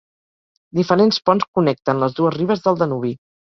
[0.79, 3.17] Diferents ponts connecten les dues ribes del Danubi.